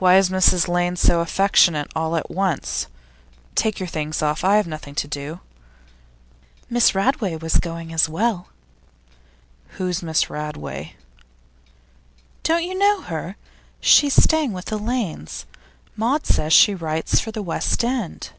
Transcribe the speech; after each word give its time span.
'Why 0.00 0.16
is 0.18 0.30
Mrs 0.30 0.66
Lane 0.66 0.96
so 0.96 1.20
affectionate 1.20 1.92
all 1.94 2.16
at 2.16 2.28
once? 2.28 2.88
Take 3.54 3.78
your 3.78 3.86
things 3.86 4.20
off; 4.20 4.42
I 4.42 4.56
have 4.56 4.66
nothing 4.66 4.96
to 4.96 5.06
do.' 5.06 5.38
'Miss 6.68 6.92
Radway 6.92 7.36
was 7.36 7.58
going 7.58 7.92
as 7.92 8.08
well.' 8.08 8.48
'Who's 9.76 10.02
Miss 10.02 10.28
Radway?' 10.28 10.94
'Don't 12.42 12.64
you 12.64 12.74
know 12.76 13.02
her? 13.02 13.36
She's 13.78 14.20
staying 14.20 14.54
with 14.54 14.64
the 14.64 14.76
Lanes. 14.76 15.46
Maud 15.94 16.26
says 16.26 16.52
she 16.52 16.74
writes 16.74 17.20
for 17.20 17.30
The 17.30 17.40
West 17.40 17.84
End. 17.84 18.32